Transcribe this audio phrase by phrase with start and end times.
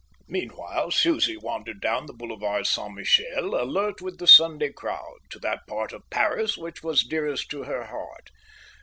[0.27, 5.67] Meanwhile Susie wandered down the Boulevard Saint Michel, alert with the Sunday crowd, to that
[5.67, 8.31] part of Paris which was dearest to her heart.